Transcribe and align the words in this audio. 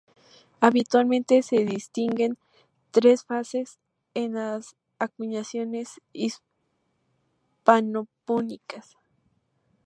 Habitualmente 0.61 1.43
se 1.43 1.57
distinguen 1.57 2.35
tres 2.89 3.23
fases 3.23 3.77
en 4.15 4.33
las 4.33 4.75
acuñaciones 4.97 6.01
hispano-púnicas. 6.11 8.97